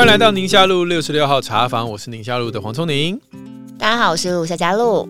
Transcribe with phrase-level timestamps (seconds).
[0.00, 3.20] 欢迎来到宁夏路六十六号茶房，我是宁夏路的黄聪宁。
[3.78, 5.06] 大家好，我是陆夏佳露。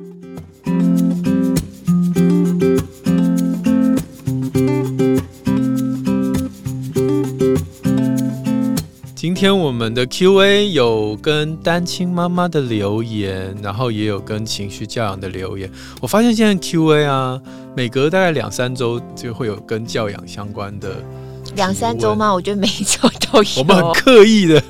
[9.14, 15.70] 今天我们的 Q&A 有跟单亲妈妈的留言，然后也有跟情绪教养的留言。
[16.00, 17.40] 我发现现在 Q&A 啊，
[17.76, 20.96] 每隔大概两三周就会有跟教养相关的。
[21.54, 22.34] 两三周吗？
[22.34, 23.50] 我觉得每一周都有。
[23.58, 24.60] 我们很刻意的。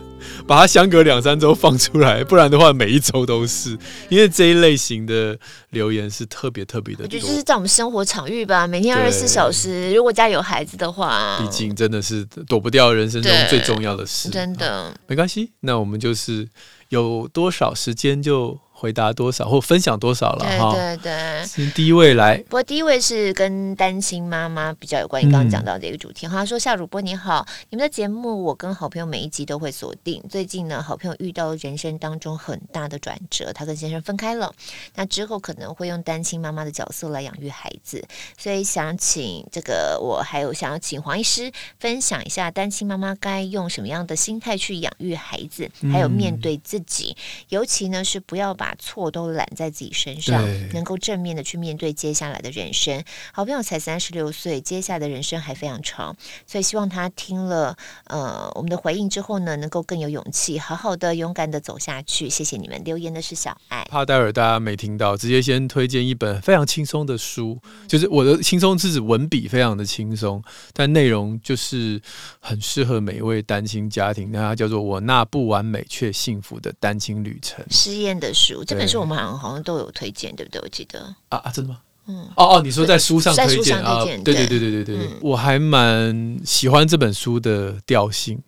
[0.50, 3.78] 把它相隔两三周放出来，不然的话每一周都是，
[4.08, 7.04] 因为这一类型的留言是特别特别的多。
[7.04, 14.28] 我觉得就是在我们生活场域吧，每天二十四小时，如果家里有孩子的话，毕竟真的是躲不掉人生中最重要的事。
[14.28, 16.48] 真的，没关系，那我们就是
[16.88, 18.58] 有多少时间就。
[18.80, 20.72] 回答多少或分享多少了哈？
[20.72, 22.38] 对对对，先第一位来。
[22.38, 25.22] 不过第一位是跟单亲妈妈比较有关。
[25.22, 30.24] 你刚刚讲到的一个主题，他说：“夏主播你好，你们的节目我跟好朋友每一集都会锁定。
[30.30, 34.50] 最近呢，好朋友遇到人生当中很大的转折，他跟先生分开了。
[34.94, 38.02] 那之后可能会用单亲妈妈的角色来养育孩子，
[38.38, 47.14] 所以想请这个我还有想要请黄医师分享一下，单亲妈妈该用什么样的心态去养育孩子，还有面对自己，
[47.50, 53.02] 尤其呢是不要把。”把错都揽在自己身上，能够正面的去面对接下来的人生。
[53.32, 62.30] 好朋友才三十六岁，接下来的人生还非常长，所以希望他听了呃我们的回应之后呢，能够更有勇气，好好的勇敢的走下去。
[62.30, 70.40] 谢谢你们留言的是小爱，怕待会儿大家没听到，直接先推荐一本非常轻松的书，就是我的轻松是指文笔非常的轻松，
[70.72, 72.00] 但内容就是
[72.38, 74.30] 很适合每一位单亲家庭。
[74.30, 78.59] 那它叫做《我那不完美却幸福的单亲旅程》，实验的书。
[78.64, 80.60] 这本书我们好像好像都有推荐，对不对？
[80.60, 81.78] 我记得啊啊，真的吗？
[82.06, 84.04] 嗯，哦哦，你说在书上推荐啊？
[84.04, 88.40] 对对对对对对，嗯、我还蛮喜欢这本书的调性。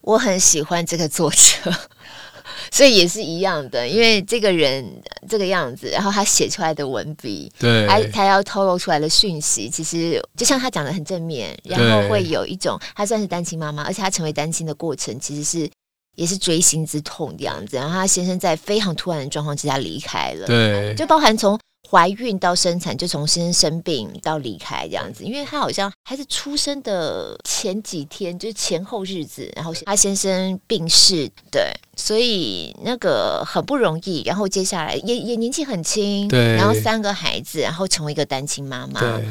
[0.00, 1.72] 我很喜欢这个作者，
[2.72, 4.84] 所以也是一样的，因为这个人
[5.28, 15.70] 这个样子，然后他写出来的文笔，对，他他要透露出来的讯息，其实就像他讲的很正面，然后会有一种他算是单亲妈妈，而且他成为单亲的过程其实是。
[16.14, 21.58] 也是锥心之痛这样子，然后她先生在非常突然的状况之下离开了，对，就包含从
[21.90, 39.24] 怀孕到生产，就从先生生病到离开这样子，因为她好像还是出生的前几天，就是前后日子，然后她先生病逝，对，所以那个很不容易，然后接下来也也年纪很轻，对，然后三个孩子，然后成为一个单亲妈妈，对。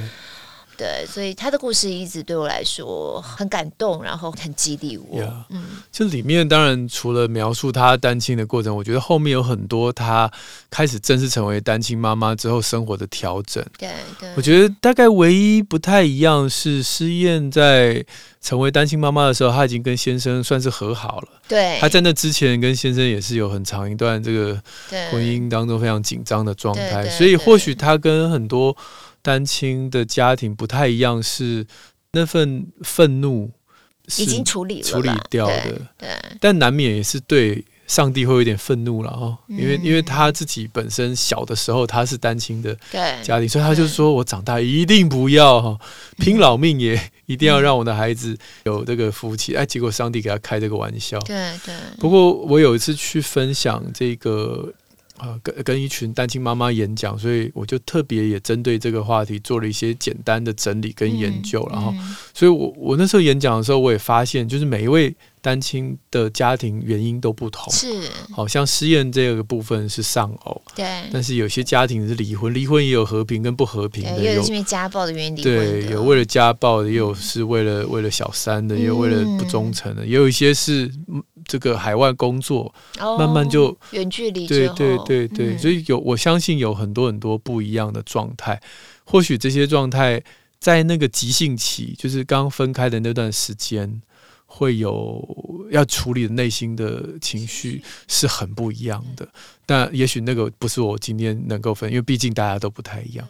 [0.76, 5.22] 对，所以他的故事一直对我来说很感动，然后很激励我。
[5.22, 5.32] Yeah.
[5.50, 10.32] 嗯，就里面当然除了描述他单亲的过程，我觉得后面有很多他
[10.70, 13.64] 开始正式成为单亲妈妈之后生活的调整。
[13.78, 18.04] 对对，我觉得大概唯一不太一样是诗燕在
[18.42, 21.28] 成为单亲妈妈的时候，她已经跟先生算是和好了。
[21.48, 24.60] 对，她在那之前跟先生也是有很长一段这个
[25.12, 28.76] 婚姻当中非常紧张的状态，所以或许她跟很多。
[29.24, 31.66] 单亲的家庭不太一样，是
[32.12, 33.50] 那份愤怒
[34.18, 42.78] 已经处理了处理掉的，对，对，但难免也是对上帝会有点愤怒了哦，因为因为他自己本身小的时候他是单亲的
[43.24, 45.80] 家庭，所以他就说，我长大一定不要哈，
[46.18, 51.74] 拼老命也一定要让我的孩子有这个福气，哎，结果上帝给他开这个玩笑，对对。
[51.98, 54.74] 不过我有一次去分享这个。
[55.18, 61.94] 啊，跟跟一群单亲妈妈演讲，所以我就特别也针对这个话题做了一些简单的整理跟研究，然后，
[62.34, 65.16] 所以我我那时候演讲的时候，我也发现，就是每一位。
[65.44, 80.90] 单亲的家庭原因都不同，是，好像失恋这个部分是丧偶，对，但是有些家庭是离婚，离婚也有和平跟不和平的，有因为家暴的原因离婚，对，有为了家暴的，也有是为了为了小三的，也有为了不忠诚的，也有一些是
[81.46, 82.74] 这个海外工作，
[83.18, 88.62] 慢慢就远距离，对对对对，所以有我相信有很多很多不一样的状态，
[89.04, 90.24] 或许这些状态
[90.60, 94.02] 在那个急性期，就是刚分开的那段时间。
[94.46, 99.28] 会有要处理的内心的情绪是很不一样的，
[99.66, 103.28] 但也许那个不是我今天能够分，因为毕竟大家都不太一样。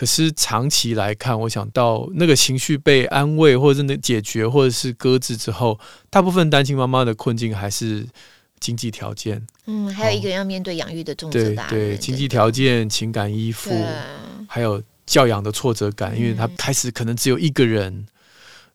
[0.00, 8.06] 可是长期来看，我想到那个情绪被安慰，或者是那解决，或者是搁置之后，大部分单亲妈妈的困境还是
[8.58, 9.46] 经济条件。
[9.66, 13.70] 嗯，还有一个人要面对养育的重责大任，对对，经济条件、情感依附，
[14.48, 18.06] 还有教养的挫折感，因为他开始可能只有一个人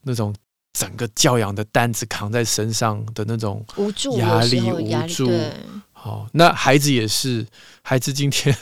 [0.03, 0.31] 那种。
[0.77, 5.31] 整个教养的担子扛在身上的那种无助、压力、无助。
[6.05, 7.43] 好，那孩子也是，
[7.81, 8.55] 孩子今天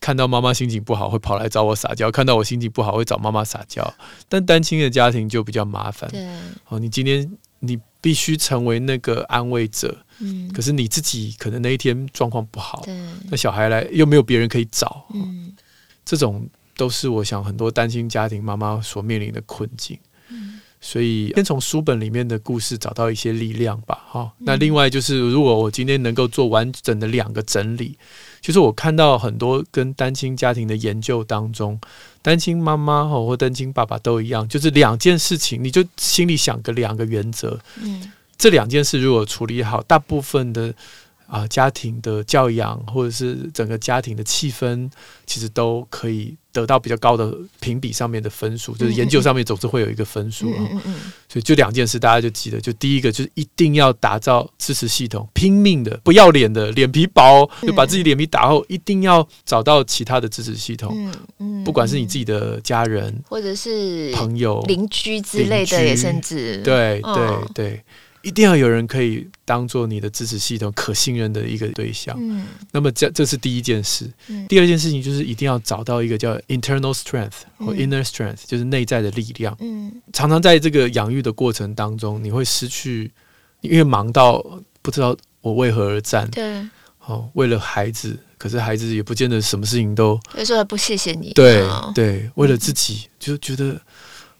[0.00, 3.92] 看到妈妈心情不好，会跑来找我撒娇；看到我心情不好，会找妈妈撒娇。
[4.28, 6.08] 但单亲的家庭就比较麻烦。
[6.08, 6.24] 对，
[6.68, 7.28] 哦，你今天
[7.58, 9.98] 你必须成为那个安慰者。
[10.20, 12.96] 嗯，可是你自己可能那一天状况不好，对，
[13.28, 15.52] 那小孩来又没有别人可以找，嗯，
[16.04, 19.98] 这种都是我想很多单亲家庭妈妈所面临的困境。
[20.78, 23.98] 嗯，所以先从书本里面的故事找到一些力量吧。
[24.08, 27.96] 哈，那另外就是，如果我今天能够做完整的两个整理，
[28.40, 31.78] 就是我看到很多跟单亲家庭的研究当中，
[32.22, 37.58] 单亲妈妈哈或单亲爸爸都一样，就是两件事情，你就心里想个两个原则。
[37.82, 38.12] 嗯。
[38.36, 40.72] 这两件事如果处理好，大部分的
[41.28, 44.90] 啊、呃、家庭的教养或者是整个家庭的气氛，
[45.26, 50.56] 其实都可以得到比较高的评比上面的分数，就是研究上面总是会有一个分数啊。
[50.58, 50.94] 嗯嗯嗯。
[51.28, 60.90] 所以就两件事，大家就记得，就第一个就是一定要打造支持系统，拼命的不要脸的脸皮薄，就把自己脸皮打厚，一定要找到其他的支持系统。
[60.96, 61.64] 嗯嗯。
[61.64, 67.84] 不管是你自己的家人，或者是朋友、邻居之类的，也甚至对对对。
[68.22, 72.16] 一定要有人可以当做你的支持系统、可信任的一个对象。
[72.20, 74.10] 嗯，那么这这是第一件事。
[74.28, 79.56] 嗯，第二件事情就是一定要找到一个叫 internal strength 或 inner strength，就是内在的力量。
[79.60, 83.10] 嗯，常常在这个养育的过程当中，你会失去，
[83.60, 84.44] 因为忙到
[84.82, 86.28] 不知道我为何而战。
[86.30, 86.66] 对，
[87.06, 91.32] 哦，为了孩子，可是孩子也不见得什么事情都有时候还不谢谢你。
[91.34, 93.80] 对对，为了自己就觉得。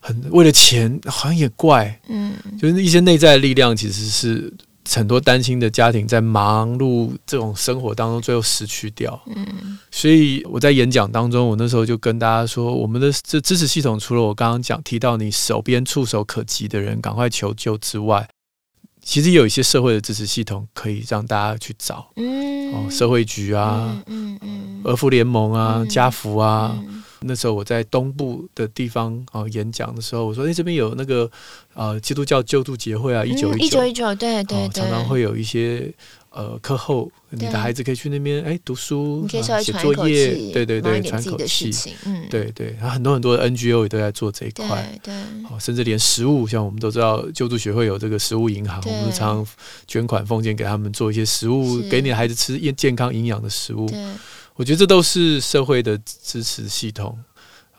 [0.01, 4.53] 很为了钱，好像也怪，嗯，就是一些内在的力量，其实是
[4.89, 9.21] 很多单亲的家庭在忙碌这种生活当中，最后失去掉。
[9.35, 18.27] 嗯，所以我在演讲当中，我那时候就跟大家说，我们的这支持系统，除了我刚刚讲提到你手边触手可及的人赶快求救之外，
[19.03, 26.75] 其实也有一些社会的支持系统可以让大家去找，嗯，哦，社会局啊，嗯嗯，儿福联盟啊，嗯、家福啊。
[26.87, 31.31] 嗯那时候我在东部的地方啊、呃、演讲的时候，我说：“哎，这边有那个
[31.75, 33.85] 呃基督教救助协会啊，一九一九。
[33.87, 35.93] 一九，对对对，常常会有一些
[36.39, 39.43] 呃课后，你的孩子可以去那边哎读书，写
[39.73, 41.73] 作业，对对对，喘口气，
[42.05, 45.13] 嗯，对对，然后很多很多的 NGO 也都在做这一块，对，
[45.59, 49.47] 甚至连食物，像我们都知道救助协会有这个食物银行，我们常常
[49.89, 53.91] 捐款奉献给他们做一些食物，给你的孩子吃健康营养的食物。”
[54.55, 57.19] 我觉得这都是社会的支持系统。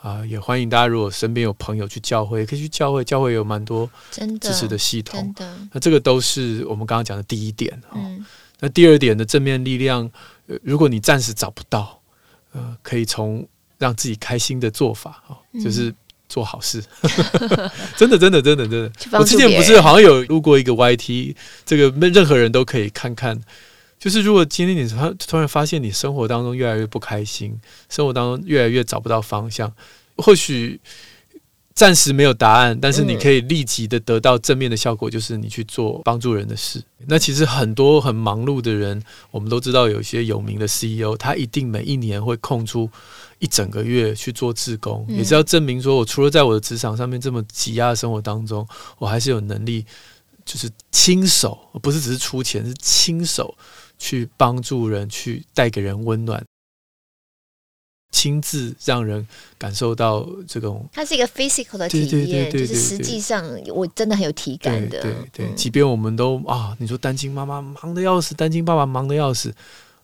[0.01, 3.89] 啊，也欢迎大家，如果身边有朋友去教会，可以去教会，教会有蛮多
[4.39, 5.33] 支持的系统。
[5.35, 7.77] 的，那这个都是我们刚刚讲的第一点。
[7.93, 8.25] 嗯，
[8.59, 10.09] 那第二点的正面力量，
[10.63, 12.01] 如果你暂时找不到，
[12.51, 13.47] 呃，可以从
[13.77, 15.93] 让自己开心的做法啊，就是
[16.27, 16.83] 做好事。
[17.95, 18.91] 真的，真的，真的，真的。
[19.17, 21.35] 我之前不是好像有录过一个 YT，
[21.65, 23.39] 这个任何人都可以看看。
[23.97, 27.59] 就是如果今天你突突然发现你生活当中越来越不开心，
[27.89, 29.73] 生活当中越来越找不到方向，
[30.15, 30.79] 或许
[31.79, 36.83] 暂时没有答案，但是你可以立即的得到正面的效果，就是你去做帮助人的事。
[37.07, 42.89] 那其实很多很忙碌的人，我们都知道有一些有名的 CEO，他一定每一年会空出
[43.37, 48.67] 一整个月去做志工，也是要证明说我除了在我的职场上面这么挤压的生活当中，
[48.97, 49.85] 我还是有能力，
[50.43, 53.55] 就是亲手，不是只是出钱，是亲手。
[54.01, 56.41] 去帮助人，去带给人温暖，
[58.11, 59.27] 亲自让人
[59.57, 60.87] 感受到这种。
[60.91, 65.01] 它是一个 physical 的体验，就是实际上我真的很有体感的。
[65.01, 69.53] 对对，对，即便我们都啊，你说单亲妈妈忙得要死，单亲爸爸忙得要死，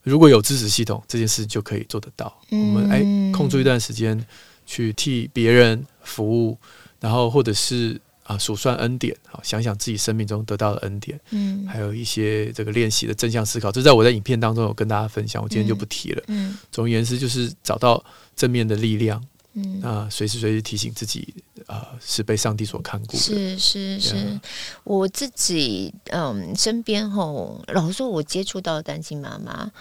[0.04, 2.34] 如果有支持系统，这件事就可以做得到。
[2.50, 3.02] 我们哎，
[3.32, 4.26] 空出一段时间
[4.66, 6.58] 去替别人服务，
[7.00, 8.00] 然后或者是。
[8.26, 16.24] 啊，数算恩典，好，想想自己生命中得到的恩典，嗯，还有一些这个练习的正向思考，这在我在影片当中有跟大家分享，我今天就不提了。
[16.26, 18.04] 嗯，总而言之，就是找到
[18.36, 21.36] 正面的力量，嗯，啊，随时随地提醒自己，
[21.68, 23.20] 啊，是被上帝所看顾的。
[23.20, 24.42] 是是是，啊、
[24.84, 29.72] 我自己嗯，身边吼，老实说，我接触到的单亲妈妈，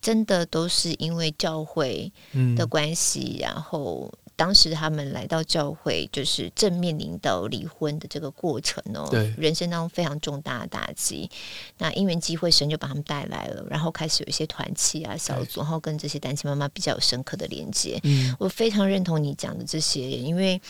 [0.00, 2.10] 真的都是因为教会
[2.56, 4.12] 的关系，嗯、然后。
[4.36, 11.30] 当时他们来到教会，就是正面临到离婚的这个过程哦，对，人生当中非常重大的打击。
[11.78, 18.00] 那因缘机会，神就把他们带来了，然后开始有一些团契啊、小组，然后跟这些单亲妈妈比较有深刻的连接。
[18.02, 20.60] 嗯，我非常认同你讲的这些，因为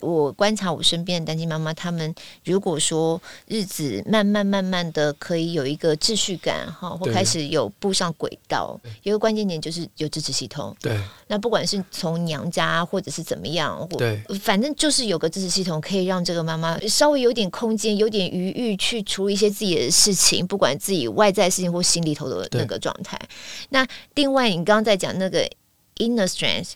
[0.00, 2.14] 我观察我身边的单亲妈妈，她们
[2.44, 10.74] 如果说日子慢慢慢慢的可以有一个秩序感哈，或开始有步上轨道，有一个关键点就是有支持系统。
[10.80, 23.20] 对，那不管是从娘家或者是怎么样，对，反正就是有个支持系统，可以让这个妈妈稍微有点空间、有点余裕去处理一些自己的事情，不管自己外在事情或心里头的那个状态。
[23.68, 25.48] 那另外，你刚刚在讲那个
[25.96, 26.72] inner strength，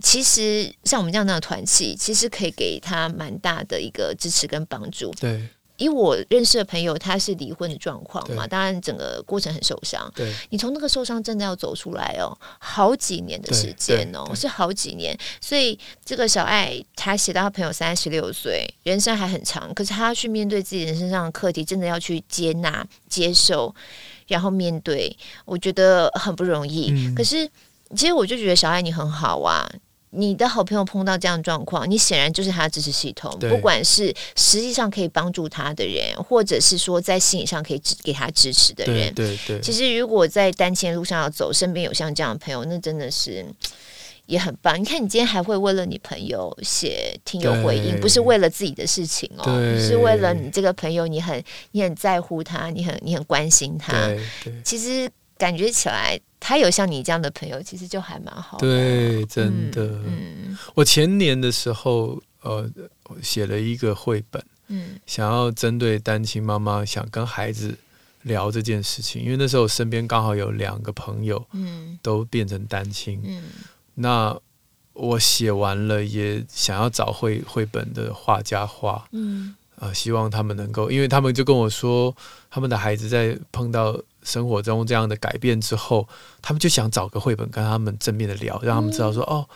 [0.00, 5.10] 其实像我们这样的团契，其实可以给他蛮大的一个支持跟帮助。
[5.20, 5.48] 对。
[5.80, 10.12] 以我认识的朋友，他是离婚的状况嘛，当然整个过程很受伤。
[10.14, 15.18] 对，你从那个受伤真的要走出来哦，好几年的时间哦，是好几年。
[15.40, 23.74] 所以这个小爱，他写到他朋友三十六岁，人生还很长，可是他要去面对自己人生上的课题，真的要去接纳、接受，
[24.26, 25.16] 然后面对，
[25.46, 26.90] 我觉得很不容易。
[26.90, 27.50] 嗯、可是，
[27.96, 29.68] 其实我就觉得小爱你很好啊。
[30.12, 39.14] 你的好朋友碰到这样的状况，你显然就是他的支持系统，不管是实际上可以帮助他的人，或者是说在心理上可以支给他支持的人。
[39.14, 39.60] 对对，对。
[39.60, 43.46] 其实如果在单亲路上要走，身边有像这样的朋友，那真的是
[44.26, 44.80] 也很棒。
[44.80, 49.44] 你看，你今天还会为了你朋友写听友回应，不是为了自己的事情哦，
[49.78, 54.10] 是为了你这个朋友，你很你很在乎他，你很你很关心他。
[54.64, 55.08] 其实
[55.40, 56.20] 感觉起来。
[56.42, 58.66] 他有像你这样的朋友，其实就还蛮好的。
[58.66, 59.84] 对，真的。
[60.06, 62.66] 嗯，我前年的时候，呃，
[63.22, 67.76] 写了一个绘本，嗯，想要针对单亲妈妈想跟孩子
[68.22, 73.42] 聊这件事情，因为那时候我身边刚好有两个朋友，嗯，都变成单亲，嗯，
[73.96, 74.34] 那
[74.94, 82.16] 我写完了，也想要找绘绘本的画家画，嗯，啊、呃，希望他们能够，因为他们就跟我说，
[82.48, 84.00] 他们的孩子在碰到。
[84.22, 86.08] 生活中这样的改变之后，
[86.42, 89.48] 他们就想找个绘本跟他们正面的聊，让他们知道说、嗯、哦，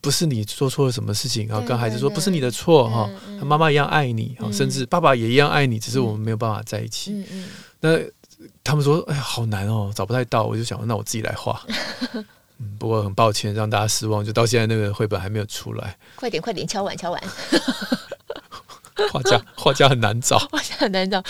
[0.00, 7.24] 不是你做错了什么事情，然后跟孩子说不是你的错哈，他妈妈一样爱你，嗯、甚至爸爸也一样爱你，只是我们没有办法在一起。
[7.80, 7.98] 那
[8.64, 11.62] 他们说哎呀，好难哦，找不太到，我就想那我自己来画。
[12.58, 15.96] 嗯，不过很抱歉让大家失望，就到现在那个绘本还没有出来。
[16.14, 17.22] 快点快点，敲碗敲碗。
[19.12, 21.22] 画家，画家很难找，画家很难找。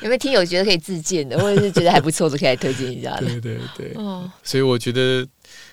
[0.00, 3.16] 有没有听友觉得可以自荐的，或者是觉得还不错，就可以来推荐一下？
[3.18, 5.26] 对对对，哦，所以我觉得，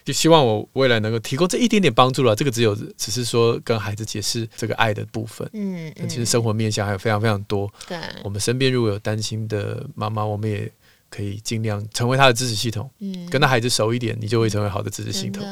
[0.06, 2.36] 就希望我未来能够提供这一点点帮助了。
[2.36, 5.48] 这个只有只是说跟孩子解释这个爱的部分。
[5.54, 7.72] 嗯，嗯，其实生活面向还有非常非常多。
[7.88, 10.72] 对，我们身边如果有担心的妈妈，我们也。
[11.14, 15.46] 可以尽量成为他的支持系统，嗯，跟他孩子熟一点，你就会成为好的支持系统。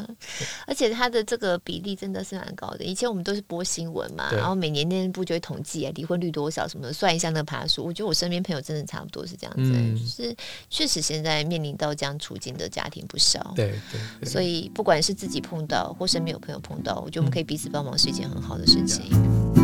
[0.65, 2.83] 而且他的这个比例真的是蛮高的。
[2.83, 7.85] 以前我们都是播新闻嘛，然后每年内政部就会统计啊，离婚率多少什么的，算一下那个爬数。
[7.85, 10.35] 我觉得我身边朋友真的差不多是这样子，嗯、就是
[10.71, 13.53] 确实现在面临到这样处境的家庭不少。
[13.55, 19.05] 对对，对，所以不管是自己碰到或身边有朋友碰到，我觉得我们可以彼此帮忙是一件很好的事情。
[19.11, 19.60] 嗯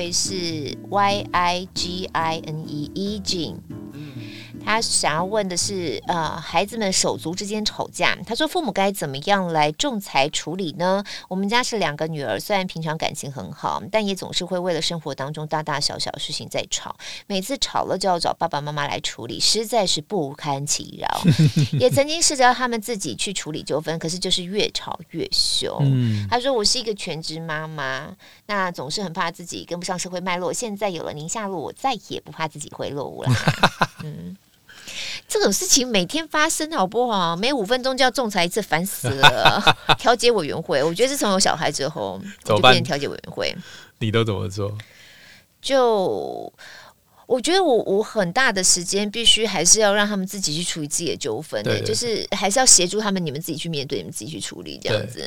[0.00, 3.69] 下面这一位是 Y I G I N E E Jin。
[4.70, 11.02] 他想要问的是，呃，孩子们手足之间吵架，他说父母该怎么样来仲裁处理呢？
[11.26, 16.94] 我们家是两个女儿，虽然平常感情很好，但也总是会为了生活当中大大小小事情在吵，
[17.26, 21.20] 每次吵了就要找爸爸妈妈来处理，实在是不堪其扰。
[21.80, 25.76] 也曾经试着让他们自己去处理纠纷，可是就是越吵越凶。
[25.80, 28.14] 嗯、他说我是一个全职妈妈，
[28.46, 33.30] 那总是很怕自己跟不上社会脉络，现在有了宁夏路，我再也不怕自己会落伍了。
[34.04, 34.36] 嗯。
[35.28, 37.36] 这种事情每天发生，好不好？
[37.36, 39.76] 每五分钟就要仲裁一次，烦死了。
[39.98, 43.56] 调解委员会，我觉得自从有小孩之后，就变成调解委员会。
[43.98, 44.76] 你都怎么做？
[45.60, 46.52] 就。
[47.30, 55.20] 我觉得我我很大的时间必须还是要让他们自己去处理自己的纠纷，对，就是还是要协助他们，你们自己去面对，你们自己去处理这样子。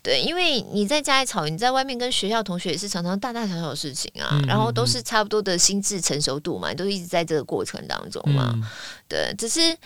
[0.00, 8.52] 对，对，因为你在家里吵，你在外面跟学校同学也是常常大大小小的事情啊，嗯、然后都是差不多的心智成熟度嘛，都一直在这个过程当中嘛。
[8.54, 8.62] 嗯、
[9.08, 9.76] 对，只是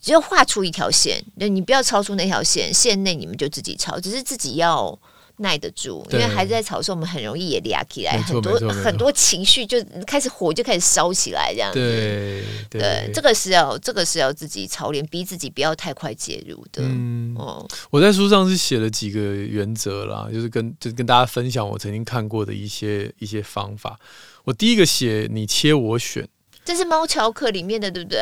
[0.00, 4.98] 只要画出一条线，你不要超出那条线，线内你们就自己吵，只是自己要。
[5.38, 11.78] 耐得住，因为孩子在吵的时候，我们很容易也嗲起来，很多很多情绪就开始火就开始烧起来，这样子。
[12.70, 16.82] 对这个是要这个是要自己操练，逼自己不要太快介入的。
[16.82, 23.98] 嗯，哦，我在书上是写了几个原则啦，就是跟就是跟大家分享我曾经看过的一些一些方法。
[24.44, 26.28] 我第一个写你切我选。
[26.68, 28.18] 这是猫巧克里面的，对不对？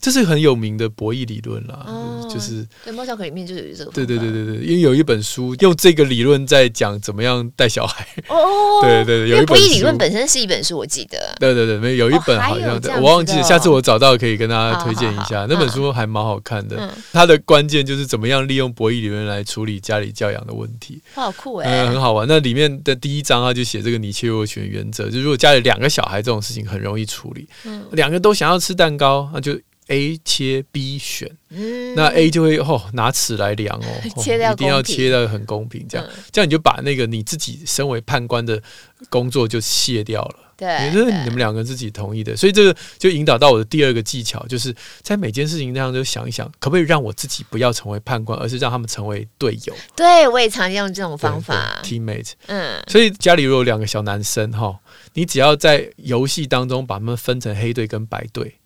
[0.00, 3.90] 这是很有名的博弈理论啦，哦、就是对猫巧克里面就有这个。
[3.90, 8.06] 对对对对对，因为有一本书用这个理论在讲怎么样带小孩。
[8.30, 8.38] 哦，
[8.86, 11.18] 对对对，有一本博弈理论本身是一本书，我记得。
[11.40, 15.44] 对对对，没有，有一本好像、哦、我忘记了，下次我找到可以跟大家推荐一下。
[15.50, 21.02] 那本书还蛮好看的，嗯、它的关键就是怎么样利用博弈理论来处理家里教养的问题。
[21.14, 22.28] 好酷哎、欸，嗯，很好玩。
[22.28, 28.74] 那里面的第一章啊就写这个你切我选原则，就如果家里两个小孩这种事情很容易处理，嗯，两个都想要吃。
[28.78, 38.62] 蛋糕，那就 A 切 B 选，嗯、那 A 就会哦拿尺来量哦， 哦切一定要切得很公平，这样、嗯、这样你就把那个你自己身为判官的
[39.08, 40.36] 工作就卸掉了。
[40.58, 49.74] 对，你们两个人自己同意的，所以这个就引导到我的第二个技巧，就是在每件事情上就想一想，可不可以让我自己不要成为判官，而是让他们成为队友。
[49.94, 52.32] 对，我也常用这种方法，teammate。
[52.46, 54.76] 嗯，所以家里如果有两个小男生哈，
[55.14, 58.56] 你只要在游戏当中把他们分成黑队跟白队。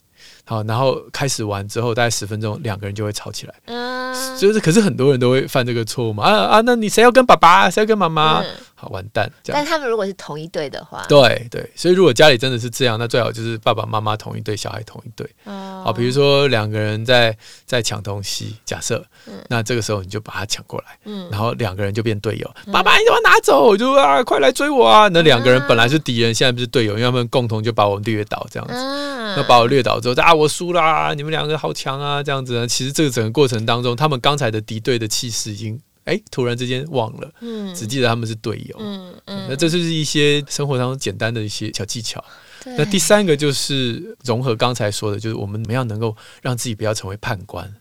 [0.44, 3.54] 好，然后开始玩之后，大概十分钟，两个人就会吵起来。
[3.66, 6.24] 嗯，就是，可是很多人都会犯这个错误嘛。
[6.24, 8.40] 啊啊，那你谁要跟爸爸，谁要跟妈妈？
[8.40, 9.30] 嗯、好，完蛋。
[9.44, 15.28] 这样但他们如果是同一队的话，对对，所以如果家里真的是这样，那最好就是爸爸妈妈同一队，小孩同一队。
[15.44, 22.50] 哦，好，比如说两个人在在抢东西，假设，嗯、那这个时候你就把他抢过来，嗯，然后两个人就变队友。
[22.66, 23.62] 嗯、爸爸，你怎么拿走？
[23.62, 25.08] 我就啊，快来追我啊！
[25.08, 28.74] 那两个人本来是敌人，现在不是队友，因为他们共同就把我们掠倒，这样子。
[28.74, 31.12] 嗯，那把我掠倒之后，啊，我输啦！
[31.14, 32.66] 你们两个好强啊，这样子呢。
[32.66, 39.46] 其实这个整个过程当中，他们刚才的敌对的气势已经哎，突然之间忘了，嗯，只记得他们是队友，嗯嗯。
[39.48, 42.22] 那这就是一些生活当中简单的一些小技巧。
[42.64, 47.72] 那第三个就是融合刚才说的，就是我们怎么样能够让自己不要成为判官。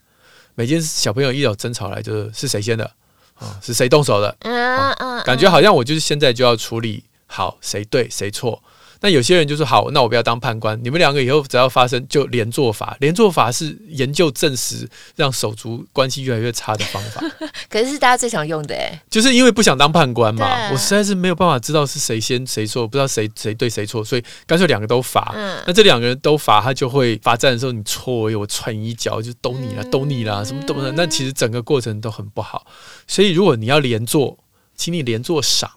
[0.54, 2.84] 每件小朋友一有争吵来，就是是谁先的
[3.34, 3.58] 啊？
[3.62, 4.36] 是谁动手的？
[4.40, 8.62] 嗯嗯，感觉好像我就是现在就要处理好谁对谁错。
[9.02, 10.78] 那有些人就说好，那我不要当判官。
[10.82, 17.20] 你们两个以后只要发生就连坐法，连坐法是研究证实让手足关系越来越差的方法。
[17.68, 25.32] 可是是大家最常用的哎，就是因为不想当判官嘛，对我实在是没有办法知道是谁先谁错，不知道谁谁对谁错，所以干脆两个都罚。
[25.34, 30.94] 嗯、那这两个人都罚，他就会罚站的时候你错，我踹你一脚，就都你了，都你了，什么都不能。
[30.94, 32.64] 那其实整个过程都很不好。
[33.08, 34.38] 所以如果你要连坐，
[34.76, 35.70] 请你连坐赏。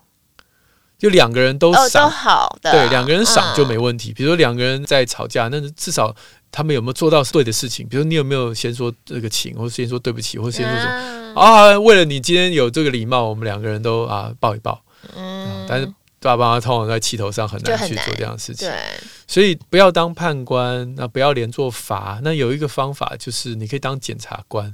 [0.98, 4.12] 就两个人都赏，哦、都好的，对，两个人赏就没问题。
[4.12, 6.16] 嗯、比如说两个人在吵架，那至少
[6.52, 7.88] 他们有没有做到对的事情？
[7.88, 11.80] 比如说你有没有先说这个请，或先说对不起，或先说什么、嗯、啊？
[11.80, 14.82] 为了你今天有这个礼貌，我们两个人都啊抱一抱。
[15.16, 15.86] 嗯，嗯，但是
[16.20, 18.68] 爸爸妈妈通常在气头上很难去做这样的事情。
[18.68, 18.76] 对，
[19.28, 22.20] 所以不要当判官，那不要连坐罚。
[22.24, 24.74] 那有一个方法就是你可以当检察官。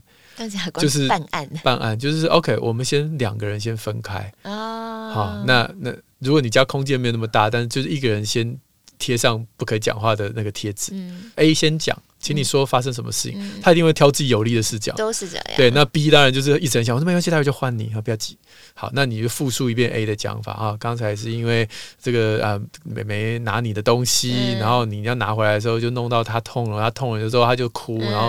[0.80, 2.58] 就是办案，办案就是 OK。
[2.60, 5.12] 我们先两个人先分开啊。
[5.12, 8.58] 好，那那如果你家空间没有那么大，但是就是一个人先
[8.98, 10.92] 贴上不可以讲话的那个贴纸。
[10.94, 11.98] 嗯，A 先讲。
[12.22, 15.46] 请你说发生什么事情，嗯、他一定会挑自己有利的视角，都是这样。
[15.58, 18.38] 对，那 B 当然就是一直很想，我说没关系，待会就换你，不要急。
[18.76, 20.78] 好，那你就复述一遍 A 的讲法啊。
[20.80, 21.68] 刚才是因为
[22.00, 28.28] 这个啊，妹妹拿你的东西，嗯、然后你要拿回来的时候就弄到她痛了，她痛了的时候他就哭，然后、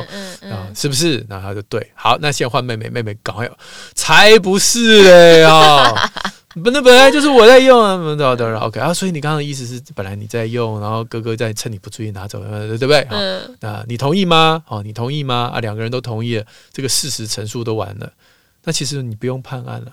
[0.49, 1.23] 啊，是不是？
[1.29, 3.47] 然后他就对，好，那先换妹妹，妹妹赶快，
[3.95, 6.11] 才不是嘞啊！
[6.55, 13.07] 不，那本来就是我在用啊，对对 OK 啊，所以你刚刚的意思是，本来你在用，然后哥哥在趁你不注意拿走，对不对？
[13.11, 14.63] 嗯，那你同意吗？
[14.69, 15.51] 哦，你同意吗？
[15.55, 18.13] 啊，两个人都同意了，这个事实陈述都完了，
[18.65, 19.93] 那其实你不用判案了。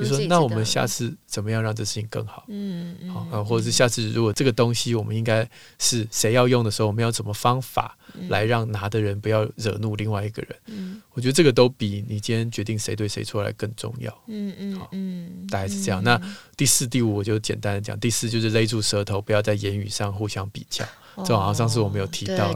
[0.00, 2.44] 你说，那我们下次怎么样让这事情更好？
[2.48, 7.96] 嗯嗯，好，或者是下次如果这个东西我们应该是谁要用的时候，我们要怎么方法
[8.28, 10.56] 来让拿的人不要惹怒另外一个人？
[10.66, 14.22] 嗯，我觉得这个都比你今天决定谁对谁错来更重要。
[14.26, 16.02] 嗯嗯嗯，大概是这样。
[16.02, 16.20] 那
[16.56, 17.98] 第四、第五我就简单的讲。
[17.98, 20.84] 第四就是勒住舌头，不要在言语上互相比较。
[21.24, 22.50] 这好像上次我们有提到，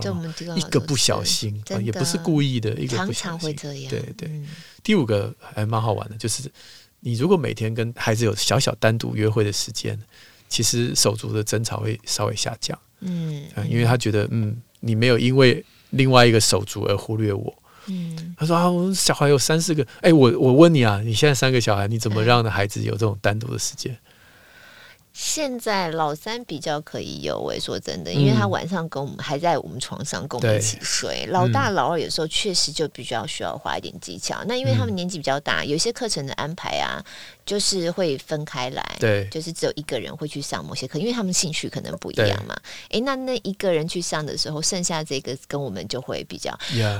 [0.54, 3.56] 一个不小心，也不是故意的，一个不小心。
[3.56, 4.42] 对对。
[4.82, 6.42] 第五个还蛮好玩的，就是。
[7.00, 9.98] 你如果每天跟孩子有小小单独约会的时间，
[10.48, 12.78] 其实手足的争吵会稍微下降。
[13.00, 17.54] 嗯，因为他觉得，嗯，你没有因为另外一个手足而忽略我。
[17.86, 23.96] 嗯，他说啊，我小孩有三四个，哎，我我问你啊，你现在三个小孩，你怎么让的孩子有这种单独的时间？
[25.12, 31.26] 现在老三比较可以有，我说真的，因为他晚上跟我们还在我们床上跟我们一起睡。
[31.26, 34.42] 老大老二有时候确实就比较需要花一点技巧。
[34.46, 37.04] 那因为他们年纪比较大，有些课程的安排啊，
[37.44, 42.56] 就是会分开来，对，就是只有一个人会去上某些课，因为他们兴趣可能不一样嘛。
[42.90, 46.56] 哎，那那一个人去上的时候，剩下这个跟我们就会比较。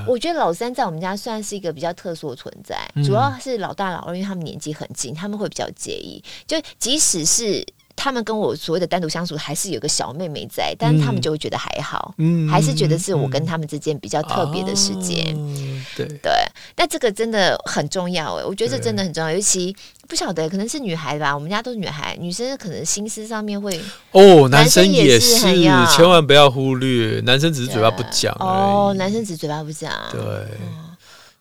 [0.06, 7.64] 我觉得老三在我们家算是一个比较特殊的存在，主要是老大老二，因为他们年纪很近，他们会比较介意，就即使是。
[8.02, 16.06] 他们跟我所谓的单独相处，还是有个小妹妹在，但是他们就会觉得还好，嗯，还是觉得是我跟他们之间比较特别的时间，嗯，对。
[16.22, 16.32] 对。
[16.76, 19.76] 那这个真的很重要哎，我觉得这真的很重要，尤其
[20.08, 23.78] 不晓得可能是女孩吧，我们家都是女孩，女生可能心思上面会
[24.12, 30.20] 哦，男生也是，千万不要忽略，男生只是嘴巴不讲哦，男生只是嘴巴不讲，对。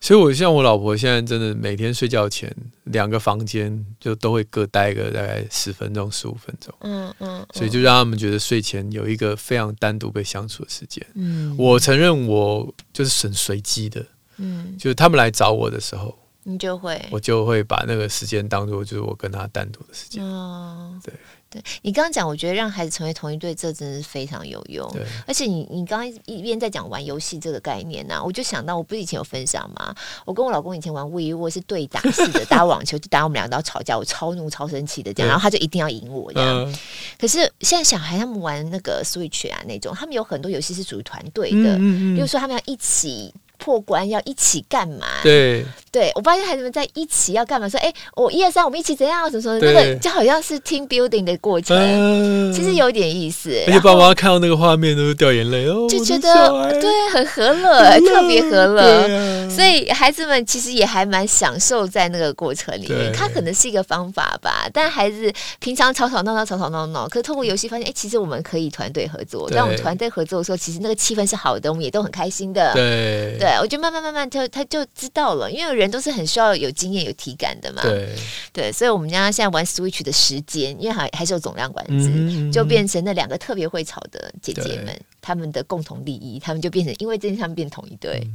[0.02, 2.50] 所以，我像我老婆现在真的每天睡觉前，
[2.84, 6.74] 两个房间就都会各待个大概十分钟、十五分钟。
[6.80, 7.46] 嗯嗯。
[7.52, 11.06] 所以就让他们觉得睡前有一个非常单独被相处的时间。
[11.14, 11.54] 嗯。
[11.58, 14.04] 我承认我就是很随机的。
[14.38, 14.74] 嗯。
[14.78, 20.24] 就是他们来找我的时候，你就会，我就会把那个时间当做就是我跟他单独的时间。
[20.24, 21.12] 哦，对。
[21.52, 24.88] 对你刚刚讲，我觉得让孩子成为同一队，这真的是非常有用。
[24.92, 29.92] 对，而且你你刚刚一边在讲玩游戏这个概念呢、啊，我就想到，我不是以前有分享吗？
[30.24, 36.70] 我跟我老公以前玩 Wii U 是对打式的，打网球就打我们两个都要吵架，我超怒超生气的这样，然后他就一定要赢我这样。
[36.70, 36.78] 嗯、
[37.18, 43.34] 可是现在小孩他们玩那个 Switch 啊那种，他们有很多游戏是属于团队的，嗯嗯嗯，比如说他们要一起。
[43.60, 45.06] 破关要一起干嘛？
[45.22, 47.68] 对，对我发现孩子们在一起要干嘛？
[47.68, 49.30] 说，哎，我一二三，我们一起怎样？
[49.30, 49.58] 什么什么？
[49.60, 53.50] 那个就好像是 team building 的过程，呃、其实有点意思。
[53.66, 58.80] 而且爸妈看到那个画面都是掉眼泪哦，就觉得对，很和乐，特别和乐。
[58.80, 63.12] 啊、所以孩子们其实也还蛮享受在那个过程里面。
[63.12, 69.50] 他可能是一个方法吧，但孩子平常吵吵闹闹，吵吵闹闹，可是透过游戏发现，哎，其实我们可以团队合作。
[69.50, 72.72] 当我们团队合作的时候，其实那个气氛是好的，我们也都很开心的。
[72.72, 73.49] 对对。
[73.58, 77.80] 我就慢慢慢慢他他就知道了，因为人都是很需要有经验、有体感的嘛。
[77.82, 78.14] 对
[78.52, 88.26] 对，所以我们家现在玩 Switch 的时间，因为还还是有总量管制，嗯、就变成那两个特别会吵的姐姐们，他们的共同利益，他们就变成因为这件事他们变同一队。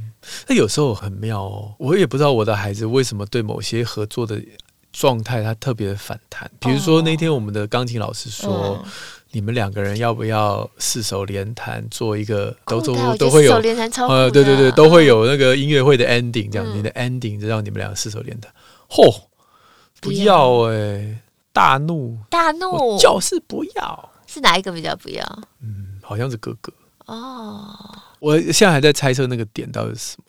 [0.48, 4.40] 那、嗯、有时候很妙哦，我也不知道我的孩子为什么对某些合作的
[4.92, 6.50] 状态他特别的反弹。
[6.60, 8.50] 比如说那天我们的钢琴老师说。
[8.50, 8.90] 哦嗯
[9.32, 13.52] 你们两个人要不要四手联弹做一个都都都会有
[14.08, 18.50] 呃对对对都会有那个音乐会的 ending 这样，你的 ending 就让你们两个四手联弹。
[18.88, 19.24] 嚯，
[20.00, 21.20] 不要哎，
[21.52, 25.22] 大怒大怒，就是不要，是哪一个比较不要？
[25.60, 26.72] 嗯，好像是哥哥
[27.06, 27.76] 哦。
[28.20, 30.24] 我现在还在猜测那个点到底是什么？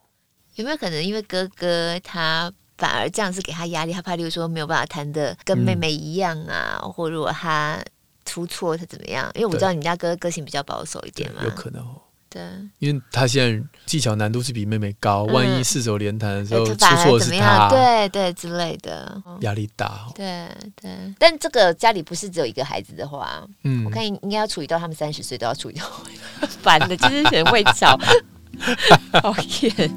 [0.56, 7.80] 有没有可能因为哥哥他反而这样子给他压力，他怕例如说没有办法弹的跟妹妹一样啊，或如果他。
[8.28, 9.32] 出错是怎么样？
[9.34, 12.02] 因为我知道你们家哥哥个性比较保守一点嘛，有可能哦。
[12.30, 12.42] 对，
[12.80, 20.12] 因为他现在技巧难度是比妹妹高，嗯、万一四手连弹的时候出错是他，对对之类的，压力大、哦。
[20.14, 25.90] 对对，但这个家里不是只有一个孩子的话，嗯，我看应该要处理到他们三十岁都要处理到，
[26.62, 27.98] 烦的就是很会吵，
[29.14, 29.92] 讨厌。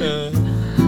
[0.00, 0.83] 嗯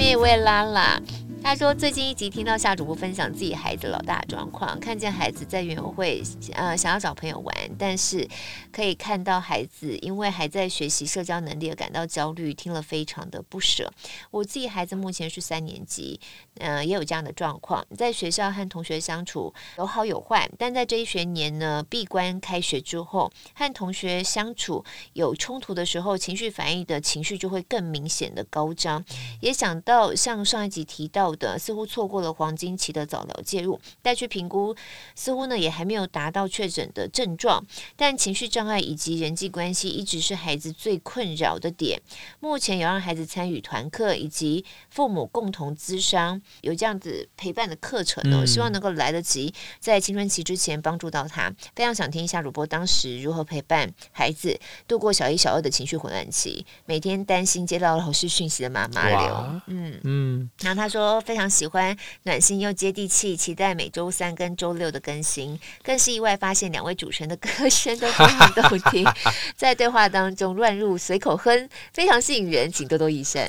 [0.00, 0.98] 一位拉拉。
[1.42, 6.22] 他说：“最近一集听到夏主播分享自己孩子老大状况，看见孩子在园会，
[6.52, 8.28] 呃，想要找朋友玩，但是
[8.70, 13.90] 可以看到孩子因为还在学习社交能力而感到焦虑，听了非常的不舍。
[14.30, 16.20] 我自己孩子目前是三年级，
[16.58, 29.02] 呃，也有这样的状况，在学校和同学相处有好有坏，但在这一学年呢，闭关开学之后，和同学相处有冲突的时候，情绪反应的情绪就会更明显的高涨。
[29.40, 34.74] 也想到像上一集提到。”的似乎错过了黄金期的早疗介入，带去评估，
[35.14, 37.64] 似乎呢也还没有达到确诊的症状，
[37.96, 42.00] 但情绪障碍以及人际关系一直是孩子最困扰的点。
[42.40, 51.52] 目前有让孩子参与团课以及父母共同咨商，有这样子陪伴的课程呢，希望能够来得及在青春期之前帮助到他。
[51.76, 61.19] 非常想听一下主播当时如何陪伴孩子度过小一、小二的情绪混乱期，每天担心接到老师讯息的妈妈流，嗯嗯，然后他说。
[61.20, 65.58] 非常喜欢暖心又接地气，期待每周三跟周六的更新。
[65.82, 69.06] 更是意外发现两位主持人的歌声都非常动听，
[69.56, 73.48] 在对话当中乱入随口哼，非常吸引人，请多多益善。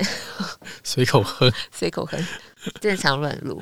[0.82, 2.26] 随口哼，随口哼，
[2.80, 3.60] 正常乱入。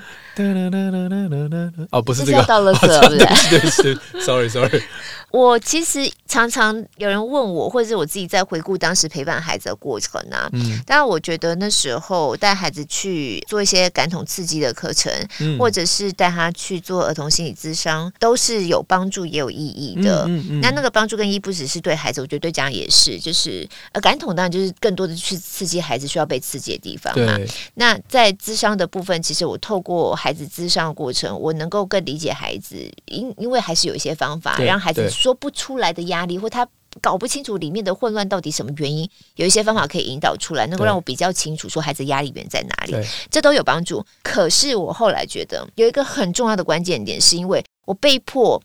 [1.91, 3.19] 哦，不是这个，到了色， 对
[3.59, 4.83] 对是，sorry sorry。
[5.31, 10.49] 我其实常常有人问我，或者是我自己在回顾当时陪伴孩子的过程啊。
[10.53, 20.25] 嗯，当然我觉得那时候带孩子去做一些感统刺激的课程，嗯、或者是带他去做儿童心理咨商，都是有帮助也有意义的。
[20.27, 23.19] 嗯嗯嗯、那那个帮助跟意义不只是对孩子，我觉得对家长也是。
[23.21, 27.39] 就是呃，感统当然就是更多的去刺激孩子需要被刺激的地方嘛。
[27.75, 32.77] 那在咨商的部分，其实我透过孩子咨商的过程，我能够更理解孩子，
[33.07, 35.01] 因因为还是有一些方法让孩子。
[35.11, 36.67] 说不出来的压力，或他
[37.01, 42.95] 搞不清楚里面的混乱到底什么原因，有一些方法可以引导出来，能够让我比较清楚说孩子压力源在哪里，
[43.31, 44.05] 这都有帮助。
[44.23, 48.63] 可是我后来觉得有一个很重要的关键点，是因为我被迫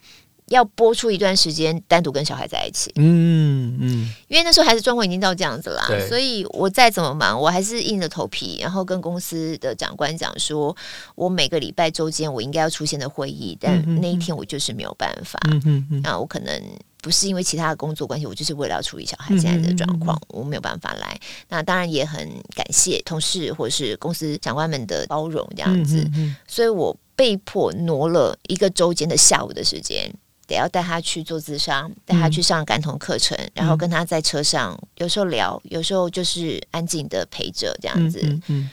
[0.50, 2.92] 要播出一段时间单独跟小孩在一起。
[2.96, 10.76] 嗯嗯，因为那时候孩子状况已经到这样子啦，所以我再怎么忙，我还是硬着头皮，然后跟公司的长官讲说，
[11.16, 15.40] 我每个礼拜周间我应该要出现的会议，但那一天我就是没有办法。
[15.50, 16.62] 嗯嗯嗯，那我可能
[17.02, 21.20] 不是因为其他的工作关系，我就是为了要处理小孩现在的状况，嗯嗯嗯我没有办法来。
[21.50, 22.20] 那当然也很
[22.56, 26.08] 感谢同事或者是公司长官们的包容，这样子。
[26.48, 30.14] 所以我被迫挪了一个周间的下午的时间。
[30.48, 38.20] 得要带他去做智商，带他去上感统课程，嗯、然后跟他在车上，有时候聊，有时候就是安静的陪着这样子。
[38.24, 38.70] 嗯，嗯嗯，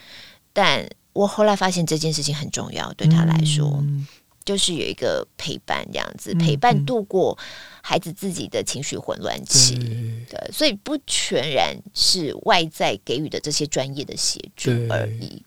[0.53, 4.07] 但我后来发现这件事情很重要，对他来说，嗯、
[4.45, 7.39] 就是有一个陪伴这样子，陪伴度过
[7.83, 9.75] 孩子自己的情绪混乱期。
[9.81, 15.43] 嗯、对，所以不全然是外在给予的这些专业的协助而已。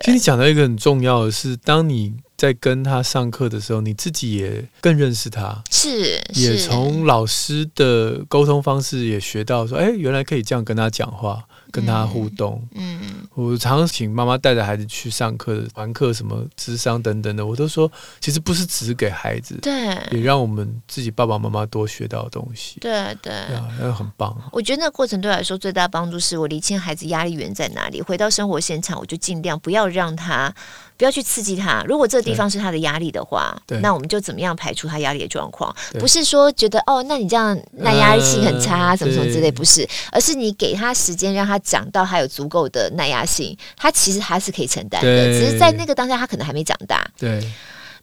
[0.00, 11.44] 其实你讲到一个很重要的是，当你在跟他上课的时候，你自己也更认识他，是，也从老师的沟通方式也学到说，哎，原来可以这样跟他讲话。
[11.72, 19.72] 跟他互动，嗯，嗯，我常常请妈妈带着孩子去上课、团课、什么智商等等的，我都说，其实不是只给孩子，对，
[20.10, 23.32] 也让我们自己爸爸妈妈多学到东西，对对，
[23.80, 24.36] 那很棒。
[24.52, 30.54] 我觉得那个过程对我来说最大帮助是我理清孩子压力源在哪里，回到生活现场，我就尽量不要让他。
[31.02, 31.82] 不要去刺激他。
[31.88, 35.74] 如果这个地方是他的压力的话，那我们就怎么样排除他压力的状况？
[35.98, 47.04] 不是说觉得哦，那你这样耐压性很差，啊，什么什么之类，不是，而是你给他时间，让他长到他有足够的耐压性，他其实他是可以承担的，只是在那个当下他可能还没长大。
[47.18, 47.42] 对。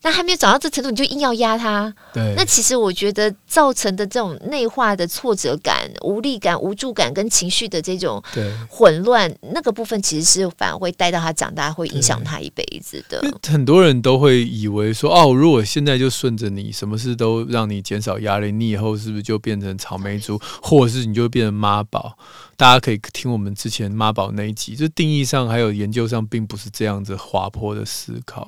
[0.01, 1.93] 那还没有长到这程度，你就硬要压他。
[2.13, 2.33] 对。
[2.37, 8.23] 那其实我觉得造成的这种内化的挫折感、无力感、无助感跟情绪的这种
[8.69, 13.21] 混乱，那个部分其实是反而会带到他长大，会影响他一辈子的。
[13.47, 22.17] 很多人都会以为说，哦，如果现在就顺着你，什么事都让你减少压力，你以后是不是就变成草莓族，或者是你就变成妈宝？
[22.55, 28.47] 大家可以听我们之前妈宝那一集，就定义上还有研究上，并不是这样子滑坡的思考。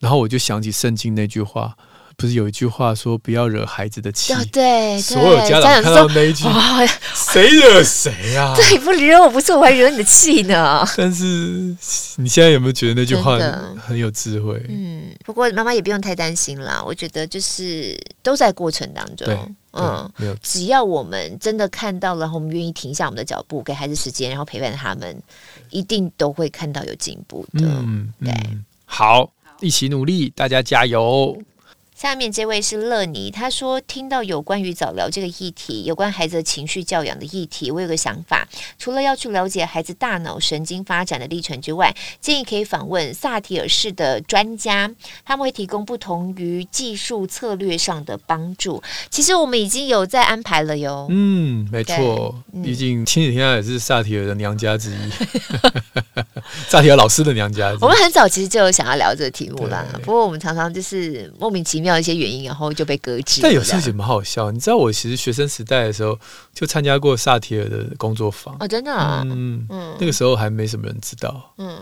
[0.00, 1.76] 然后我就想起圣经那句话，
[2.16, 4.32] 不是有一句话说不要惹孩子的气？
[4.52, 6.44] 对，对所有家长看到那一句，
[7.14, 8.54] 谁惹谁啊？
[8.58, 10.84] 对，不惹我不是我还惹你的气呢。
[10.96, 11.24] 但是
[12.16, 13.38] 你现在有没有觉得那句话
[13.76, 14.60] 很有智慧？
[14.68, 16.82] 嗯，不过妈妈也不用太担心啦。
[16.84, 20.34] 我觉得就是都在过程当中，嗯，没有。
[20.42, 25.22] 只要我们真的看到了，然后我们愿意停下我们的脚步，给孩子时间，然后陪伴他们，
[25.70, 27.60] 一定都会看到有进步的。
[27.62, 29.30] 嗯，对，嗯、好。
[29.60, 31.36] 一起努力，大家加油！
[31.98, 38.46] 下面这位是乐妮，他说听到有关于早疗这个议题，有关孩子的情绪教养的议题，我有个想法，
[38.78, 44.88] 除了要去了解孩子大脑神经发展的历程之外，建议可以访问萨提尔式的专家，
[45.24, 48.80] 他们会提供不同于技术策略上的帮助。
[49.10, 51.08] 其实我们已经有在安排了哟。
[51.10, 52.32] 嗯，没错，
[52.62, 55.10] 毕竟亲子天下也是萨提尔的娘家之一，
[56.70, 57.78] 萨提尔老师的娘家之一。
[57.80, 61.87] 我们很早其实就有想要聊这个题目啦，不过我们常常就是莫名其妙。
[61.88, 63.40] 要一些原因，然后就被搁置。
[63.42, 66.18] 但有时候也蛮好笑，你知道，我其实学生时代的时候
[66.54, 71.80] 就参加过萨提尔的工作坊哦，真的，啊，嗯嗯，那个时候还没什么人知道，嗯，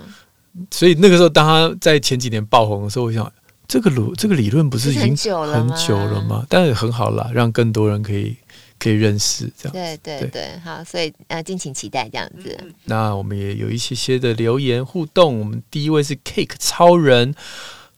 [0.71, 3.31] 所以那个时候当他在前几年爆红的时候，我想
[3.69, 5.77] 这个理这个理论不是已经很久了吗？
[5.77, 6.47] 久了吗？
[6.49, 8.37] 但是很好啦，让更多人可以
[8.79, 9.73] 可以认识这样。
[9.73, 12.57] 对对对，对好，所以呃，敬请期待这样子。
[12.85, 17.35] 那我们也有一些些的留言互动，我们第一位是 Cake 超人。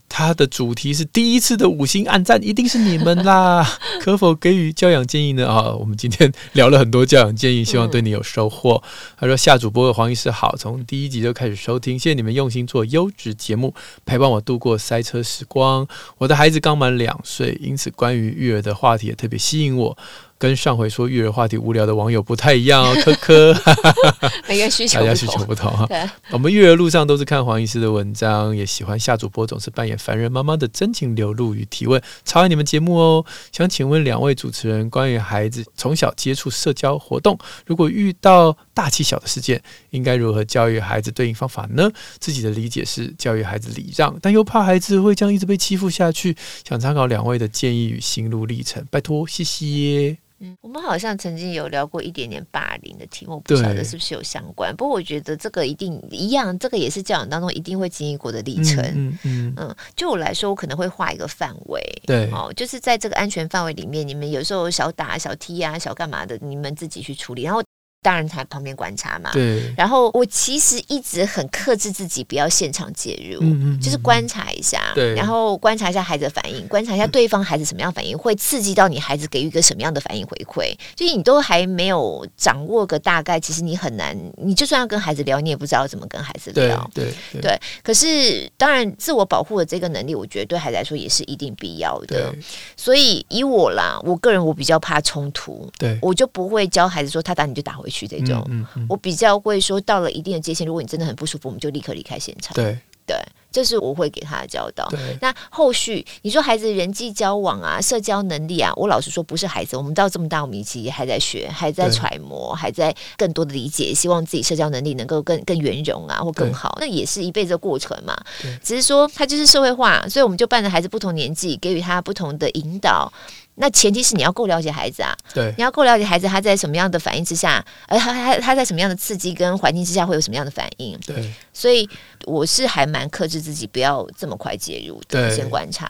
[0.08, 3.64] 他的主题是第一次的五星暗赞，一定是你们啦！
[4.00, 5.46] 可否给予教养建议呢？
[5.46, 8.82] 啊，我们今天聊了很多教养建议，希望对你有收获。
[9.16, 15.86] 他说：“夏主播和黄医师好，从第一集就开始收听，谢谢你们用心做优质节目，陪伴我度过塞车时光。
[16.16, 19.96] 我的孩子刚满两岁，因此关于育儿的话题也特别吸引我。”
[20.38, 23.55] 跟上回说育儿话题无聊的网友不太一样哦， 科科，
[24.48, 25.85] 每个需求大家需求不同哈。
[25.87, 33.24] 对我们育儿路上都是看黄医师的文章，也喜欢夏主播总是扮演凡人妈妈的真情流露与提问，超爱你们节目哦。
[33.51, 39.60] 想请问两位主持人，关于孩子从小接触社交活动，如果遇到大欺小的事件，
[39.90, 41.90] 应该如何教育孩子对应方法呢？
[42.20, 50.16] 自己的理解是教育孩子礼让，但又怕孩子会这样一直被欺负下去，想参考两位的建议与心路历程，拜托，谢谢。
[50.38, 54.72] 嗯，我们好像曾经有聊过一点点霸凌的题目，不晓得是不是有相关。
[54.76, 58.80] 不过我觉得这个一定一样，这个也是教养当中一定会经历过的历程。
[58.94, 67.60] 嗯嗯，嗯，就我来说，我可能会画一个范围，对，哦，就是在这个安全范围里面，你们有时候小打小踢啊，小干嘛的，你们自己去处理，然后。
[68.00, 69.30] 当然，在旁边观察嘛。
[69.32, 69.74] 对。
[69.76, 74.92] 然后我其实一直很克制自己，不要现场介入，嗯嗯嗯就是观察一下。
[74.94, 75.14] 对。
[75.14, 80.72] 然后观察一下孩子的反应，观察一下对方孩子什么样反应，会刺激到你孩子给予一个什么样的反应回馈。
[80.94, 84.16] 就是你都还没有掌握个大概，其实你很难。
[84.37, 86.90] 你就算要跟孩子聊，你也不知道怎么跟孩子聊。
[86.94, 87.12] 对。
[87.32, 87.40] 对。
[87.40, 87.61] 对。
[87.82, 92.32] 可是，当然，自我保护的这个能力，我觉得对孩子来说也是一定必要的。
[92.76, 95.68] 所以，以我啦，我个人我比较怕冲突。
[95.78, 95.98] 对。
[96.00, 98.44] 我就不会教孩子说他打你就打回去这种。
[98.48, 98.66] 嗯。
[98.88, 102.55] 我比较会说，到了一定的界限，如果你真的很不舒服，我们就立刻离开现场。
[102.55, 103.16] 对对，
[103.51, 104.87] 这是我会给他的教导。
[105.22, 116.77] 那后续你说孩子人际交往啊、社交能力啊，我老实说不是孩子，我们到这么大，我们其实还在学，还在揣摩，还在更多的理解，希望自己社交能力能够更更圆融啊，或更好。
[116.79, 118.14] 那也是一辈子的过程嘛。
[118.62, 123.11] 只是说他就是社会化，所以我们就伴着孩子不同年纪，给予他不同的引导。
[123.58, 131.88] 那前提是你要够了解孩子啊，对，你要够了解孩子，他在什么样的反应之下，而他他他在什么样的刺激跟环境之下会有什么样的反应，对，所以
[132.24, 135.88] 我是还蛮克制自己，不要这么快介入，的，先观察，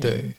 [0.00, 0.10] 对。
[0.22, 0.34] 嗯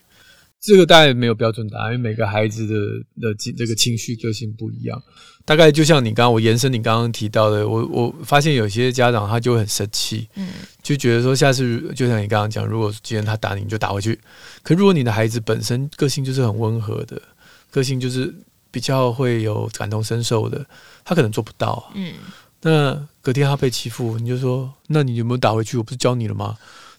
[0.60, 2.74] 这个大概没有标准答案，因为每个孩子的
[3.20, 5.02] 的这个情绪个性不一样。
[5.44, 10.50] 大概就像你刚刚我延伸你刚刚提到的，我我发现有些家长他就会很生气，嗯，
[10.82, 14.18] 就觉得说下次就像你刚刚讲，如果今天他打你，你就打回去。
[14.62, 17.22] 可如果你的孩子本身个性就是很温和的，
[17.70, 18.34] 个性就是
[18.70, 20.66] 比较会有感同身受的，
[21.02, 21.90] 他可能做不到。
[21.94, 22.12] 嗯，
[22.60, 25.78] 那隔天他被欺负，你就说，那你有没有打回去？
[25.78, 26.58] 我不是教你了吗？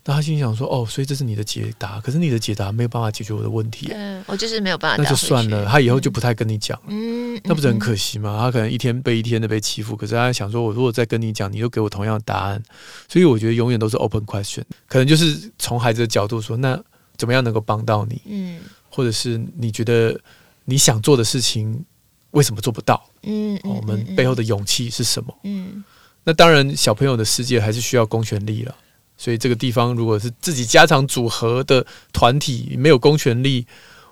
[0.10, 3.92] 那他心想说：“哦，所以这是你的解答，可是你的解答没有办法解决我的问题。
[3.94, 5.04] 嗯，我就是没有办法。
[5.04, 6.86] 那就算了，他以后就不太跟你讲了。
[6.88, 8.36] 嗯，那不是很可惜吗？
[8.42, 12.60] 他可能一天被一天的被欺负，可是他想说，我如果再跟你讲，你又给我同样的答案，
[13.08, 14.64] 所以我觉得永远都是 open question。
[14.88, 16.76] 可能就是从孩子的角度说，那
[17.16, 18.20] 怎么样能够帮到你？
[18.26, 20.20] 嗯，或者是你觉得
[20.66, 21.86] 你想做的事情
[22.32, 23.00] 为什么做不到？
[23.22, 25.32] 嗯，我们背后的勇气是什么？
[25.44, 25.84] 嗯，
[26.24, 28.76] 那当然，小朋友的世界还是需要公权力了。”
[29.20, 33.68] 所以这个地方，如果是自己家长组合的团体没有公权力，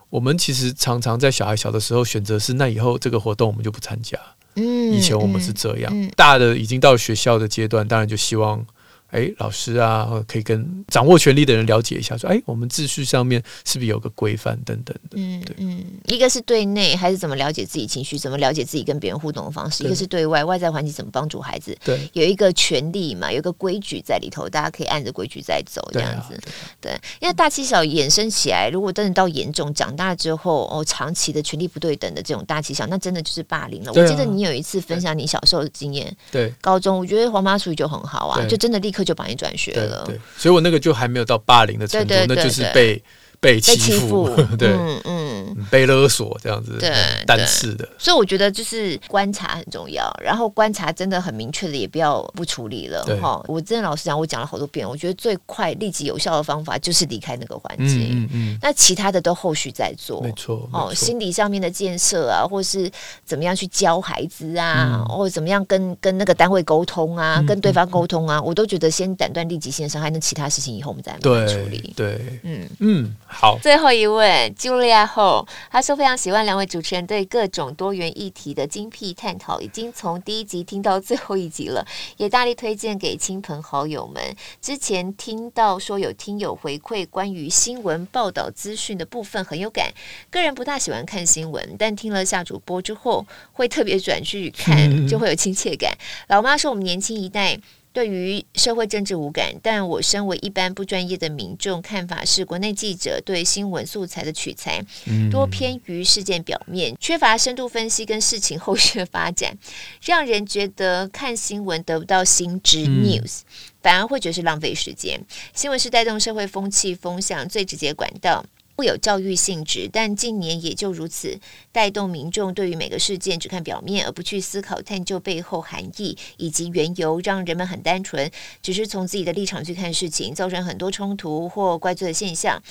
[0.09, 4.19] 我们其实常常在小孩小的时候选择是，那以后这个活动我们就不参加。
[4.55, 8.65] 嗯，以前我们是这样，大的已经到学校的阶段，当然就希望。
[9.11, 15.15] 哎，老师啊，可以跟掌握权力的人了解一下，说，哎，我们秩序上面是不是有个规范等等的？
[15.15, 21.73] 嗯，对，嗯，一个是对内，还是怎么了解自己情绪，怎么了解自己跟别人互动的方式；一个是对外，外在环境怎么帮助孩子。
[21.85, 26.37] 对，有一个权利嘛，有一个规矩在里头，大家可以按着规矩在走，这样子。
[26.81, 26.91] 对，
[27.21, 33.93] 因为大欺小衍生起来，如果真的到严重，长大之后哦，长期的权力不对等的这种大欺小，那真的就是霸凌了。
[33.93, 38.96] 我记得你有一次分享你小时候的经验，对，高中，我觉得黄妈属于就很好啊，就真的立刻。
[39.03, 43.01] 就帮你转学了，对，对，所以我那个就还没有到霸凌的程度，那就是被。
[43.39, 46.91] 被欺负， 对，嗯嗯，被勒索这样子，对，
[47.25, 53.43] 单次的，所以我觉得就是观察很重要，然后观察真的很明确的，也不要不处理了哈。
[53.47, 62.89] 我真的老实讲，我讲了好多遍，我觉得最快、立即有效的方法就是离开那个环境，嗯嗯，那其他的都后续再做，没错，哦，心理上面的建设啊，或是
[63.23, 72.67] 怎么样去教孩子啊，或者怎么样跟跟那个单位沟通啊，跟对方沟通啊，我都觉得先斩断立即性的伤害，那其他事情以后我们再慢慢处理，对，嗯。
[72.79, 73.15] 嗯。
[73.29, 81.85] 好，最后一位 Julia Ho，他说非常喜欢两位主持人对各种多元议题的精辟探讨，已经从第一集听到最后一集了，
[82.15, 84.23] 也大力推荐给亲朋好友们。
[84.61, 89.91] 之前听到说有听友回馈关于新闻报道资讯的部分很有感，
[90.31, 95.95] 个人不大喜欢看新闻，但听了下主播之后会特别转去看，就会有亲切感。
[96.29, 97.59] 老妈说我们年轻一代。
[97.97, 104.85] 对于社会政治无感，但我身为一般不专业的民众，看法是国内记者对新闻素材的取材
[105.31, 109.57] 多偏于事件表面，缺乏深度分析跟事情后续的发展，
[109.99, 113.39] 让人觉得看新闻得不到新知 news，
[113.81, 115.19] 反而会觉得是浪费时间。
[115.55, 118.45] 新闻是带动社会风气风向最直接管道。
[118.77, 121.39] 会有教育性质，但近年也就如此，
[121.71, 128.29] 带动民众对于每个事件只看表面，而不去思考探究背后含义以及缘由，让人们很单纯，
[128.61, 132.61] 只是从自己的立场去看事情，造成很多冲突或怪罪的现象。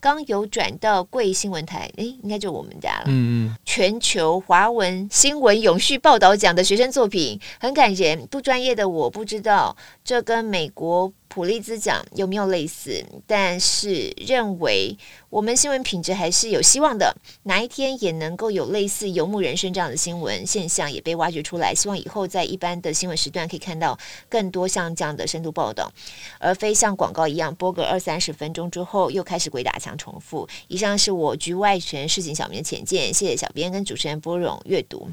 [0.00, 3.04] 刚有转到贵新闻台，诶，应该就我们家了。
[3.06, 9.74] 嗯嗯，全球华文新闻永续报道奖的学生作品很感人，不专业的我不知道
[10.04, 11.10] 这跟美国。
[11.34, 13.04] 普利兹奖有没有类似？
[13.26, 14.96] 但是认为
[15.30, 21.74] 我们新闻品质还是有希望的，哪一天也能够有类似游牧人生这样的新闻现象也被挖掘出来。
[21.74, 25.92] 希望以后在一般的新闻时段可以看到更多像这样的深度报道，
[26.38, 30.48] 而非像广告一样播个二三十分钟之后又开始鬼打墙重复。
[30.68, 35.10] 以上是我局外权市井小民的浅见，谢谢小编跟主持人拨冗阅读。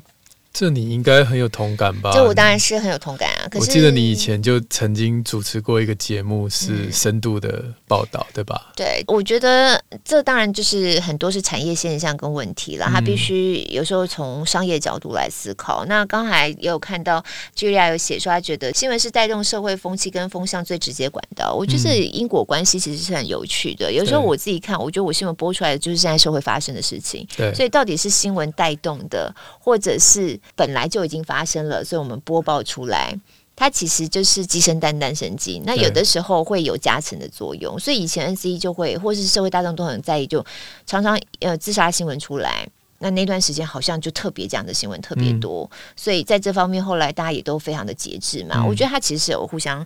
[0.53, 2.11] 这你应该很有同感吧？
[2.13, 3.47] 这我当然是很有同感啊！
[3.49, 8.71] 可是我记得你以前就曾经主持过一个节目，是深度的报道，嗯、对吧？
[8.75, 15.85] 对，我觉得这当然就是很多是产业现象跟问题了，他必须有时候从商业角度来思考。
[15.85, 17.23] 嗯、那刚才也有看到
[17.55, 21.53] Julia 有写说，他觉得新闻是带动社会风气跟风向最直接管道。
[21.53, 23.89] 我觉得因果关系其实是很有趣的。
[23.89, 27.25] 嗯、有时候我自己看，我觉得我新闻播出来的就是现在社会发生的事情。
[27.37, 30.37] 对，所以到底是新闻带动的，或者是？
[30.55, 33.17] 本来就已经发生了，所以我们播报出来。
[33.53, 35.61] 它其实就是鸡生蛋，蛋生鸡。
[35.65, 40.43] 那有的时候会有加成的作用，所以以前 NCE 就会，或是社会大众都很在意，就
[40.87, 42.67] 常常呃自杀新闻出来。
[42.99, 48.55] 那那段时间好像就特别这样的新闻特别多，嗯、所以在这方面后来大家也都非常的节制嘛。
[48.57, 49.85] 嗯、我觉得它其实是有互相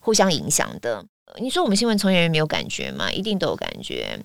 [0.00, 1.04] 互相影响的。
[1.38, 3.12] 你说我们新闻从业人员没有感觉吗？
[3.12, 4.18] 一定都有感觉。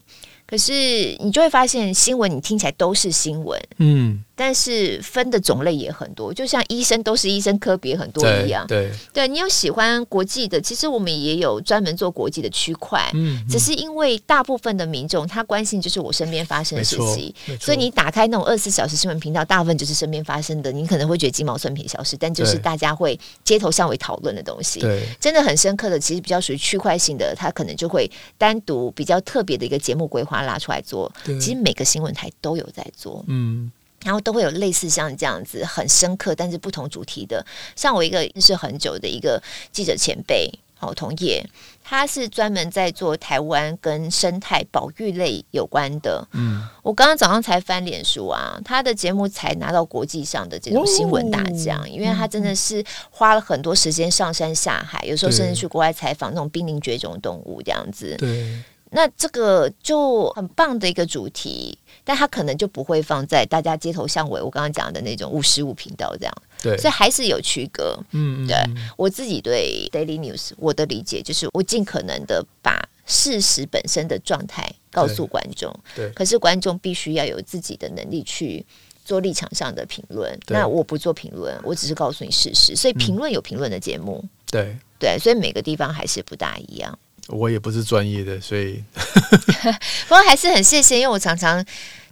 [0.47, 0.73] 可是
[1.19, 8.65] 你就会发现，新闻你听起来都是新闻，嗯，但是分的种类也很多，就像医生都是医生，科别很多一样。
[8.65, 30.41] 对，对，对你有喜欢国际的，其实我们也有专门做国际的区块，嗯，嗯，只是因为大部分的民众他关心就是我身边发生的事情，所以你打开那种二十四小时新闻频道，大部分就是身边发生的，你可能会觉得鸡毛蒜皮小事，但就是大家会街头巷尾讨论的东西，对，真的很深刻的，其实比较属于区块性的，他可能就会单独比较特别的一个节目规划。
[30.41, 33.71] 拉出来做，其实每个新闻台都有在做，嗯，
[34.03, 37.45] 然后都会有类似像这样子很深刻，但是不同主题的。
[37.75, 39.41] 像我一个认识很久的一个
[39.71, 41.47] 记者前辈，好同业，
[41.83, 46.27] 他是专门在做台湾跟生态保育类有关的。
[46.31, 58.15] 嗯，我刚刚早上才翻脸书啊，他的节目才拿到国际上的这种新闻大奖，因为他真的是花了很多时间上山下海，有时候甚至去国外采访那种濒临绝种动物这样子。
[58.17, 58.57] 对。
[58.93, 67.97] 那这个就很棒的一个主题，但它可能就不会放在大家街头巷尾，我刚刚讲的那种五十五频道这样，对，所以还是有区隔。
[68.11, 68.57] 嗯，对，
[68.97, 78.65] 我自己对 Daily News 我的理解就是，我尽可能的把事实本身的状态告诉观众，对，对，可是观众必须要有自己的能力去
[79.05, 80.37] 做立场上的评论。
[80.47, 84.75] 那我不做评论，我只是告诉你事实，所以评论有评论的节目，对。
[84.99, 86.99] 对，所以每个地方还是不大一样。
[87.27, 88.83] 我也不是专业的，所以
[90.07, 91.63] 不过还是很谢谢，因为我常常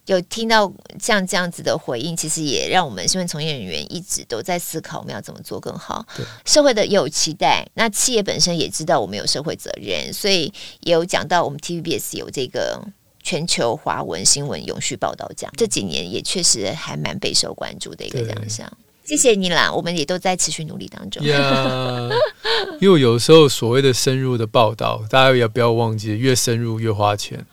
[0.05, 6.05] 有听到像这样子的回应，其实也让我们新闻从业人员一直都在思考我们要怎么做更好。
[6.16, 10.51] 对社会的也有期待，那企业本身也知道我们有社会责任，所以
[10.82, 12.82] 也有讲到我们 TVBS 有这个
[13.22, 18.72] 全球华文新闻永续报道奖，这几年也确实还蛮备受关注的一个奖项。
[19.10, 21.24] 谢谢你啦，我们也都在持续努力当中。
[21.26, 22.12] Yeah,
[22.80, 27.43] 因为有时候所谓的深入的报道，大家也不要忘记，越深入越花钱，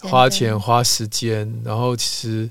[0.00, 2.50] 花钱花时间，然后其实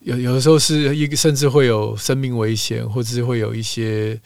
[0.00, 4.20] 有有的时候是一个甚至会有生命危险，或者是会有一些。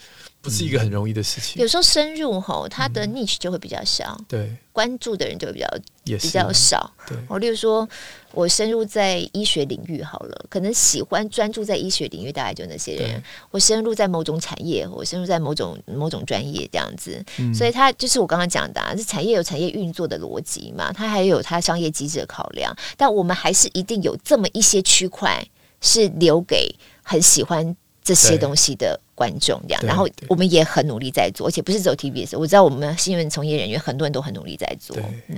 [0.49, 1.61] 不是一个很容易的事情。
[1.61, 5.69] 有时候深入吼，它的 niche 就会比较小，对，关注的人就会比较
[6.05, 6.91] 比较少。
[7.07, 7.89] 对，我例如说，
[8.33, 13.23] 我深入在医学领域好了，可能喜欢专注在医学领域，大概就那些人。
[13.51, 17.25] 我深入在某种产业，我深入在某种某种专业这样子，
[17.55, 22.75] 所以它就是我刚刚讲的，啊是产业有产业运作的逻辑嘛，它还有它商业机制的考量。
[22.97, 25.47] 但我们还是一定有这么一些区块
[25.81, 34.97] 是留给很喜欢这些东西的观众，这样，然后我们也很努力在做，而且不是只有 TBS，我知道我们新闻从业人员很多人都很努力在做。
[35.27, 35.37] 嗯，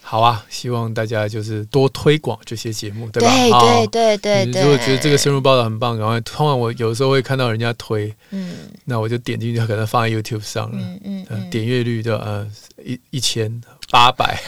[0.00, 3.30] 好啊，希望大家就是多推广这些节目，对吧？
[3.60, 4.62] 对对对对。
[4.62, 12.50] 如果觉得这个深入报道很棒，然后通常我有时候会看到人家推，嗯，那我就点进去，可能放在 YouTube 上了，嗯嗯，点阅率的呃
[12.82, 13.60] 一一千。
[13.90, 14.40] 八百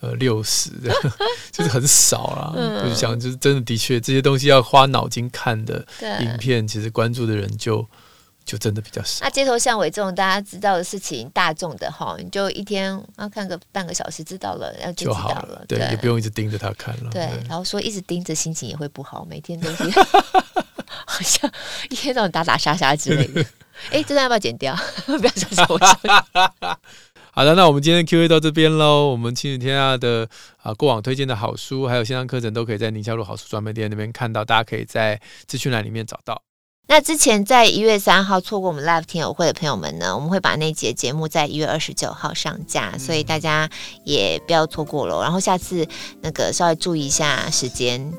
[0.00, 0.92] 呃六十的，
[1.52, 2.52] 就是很少啦。
[2.56, 5.84] 嗯、就是想，就是真的，的确这些东西要花脑筋看的
[6.20, 7.86] 影片，其实关注的人就
[8.44, 9.24] 就真的比较少。
[9.24, 17.10] 那街头巷尾这种大家知道的事情，大众的哈，你就一天啊看个半个小时，知道了，然后就知道了，就好了，对，也不用一直盯着他看了。
[17.10, 19.84] 对，对然后说一直盯着，心情也会不好，每天都是
[21.04, 21.50] 好像
[21.90, 23.44] 一天到晚打打杀杀之类的。
[23.92, 24.76] 哎，这段要不要剪掉？
[25.06, 25.78] 不要说。
[27.38, 29.10] 好的，那我们今天 Q&A 到这边喽。
[29.10, 30.28] 我们亲子天下的
[30.60, 36.42] 啊过往推荐的好书，还有线上课程，都可以在宁夏路好书专卖店那边看到，大家可以在资讯栏里面找到。
[36.88, 43.70] 那之前在一月三号错过我们 Live 听友会的朋友们呢，我们会把那节节目在一月二十九号上架，嗯、所以大家
[44.02, 45.22] 也不要错过了。
[45.22, 45.86] 然后下次
[46.22, 48.12] 那个稍微注意一下时间。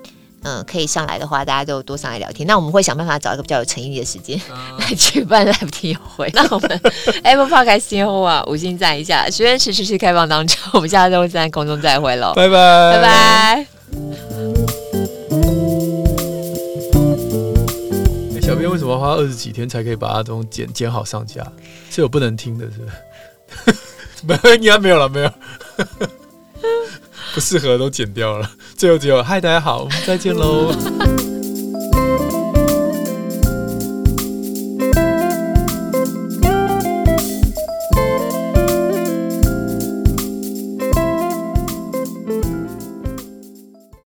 [0.43, 2.47] 嗯，可以上来的话，大家就多上来聊天。
[2.47, 4.39] 那我们会想办法找一个比较有诚意的时间
[4.79, 6.29] 来举办 live 听友会。
[6.35, 6.81] 那我们
[7.23, 9.29] Apple Podcast 先后啊，五星赞一下。
[9.29, 12.53] 学员池持续开放当中，我们下周在空中再会喽，拜拜
[12.93, 13.67] 拜拜。
[18.41, 21.45] 小编为什么要花二十几天才可以把它都剪剪好上架？
[21.91, 22.79] 是有不能听的，是
[24.25, 24.49] 不是？
[24.49, 25.31] 没，应该没有了，没有。
[27.33, 30.73] 不适合都剪掉了，最后只有嗨，大家好，我们再见喽。